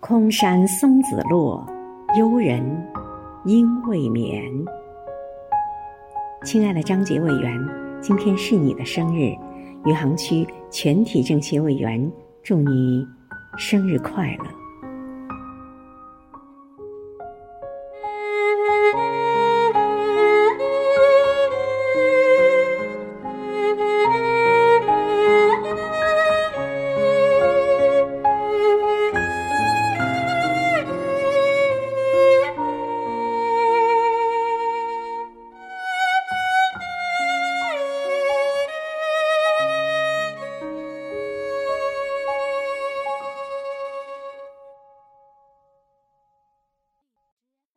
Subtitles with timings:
[0.00, 1.62] 空山松子落
[2.16, 2.64] 幽人
[3.44, 4.42] 应未眠。
[6.42, 7.54] 亲爱的张杰委员
[8.00, 9.34] 今天是你的生日
[9.84, 12.10] 余杭区全体政协委员
[12.42, 13.06] 祝你
[13.58, 14.69] 生日快乐。